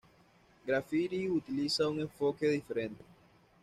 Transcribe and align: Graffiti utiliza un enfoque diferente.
Graffiti 0.65 1.27
utiliza 1.29 1.87
un 1.87 1.99
enfoque 1.99 2.49
diferente. 2.49 3.03